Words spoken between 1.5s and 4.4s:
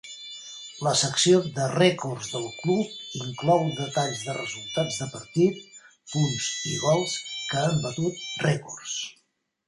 de rècords del club inclou detalls de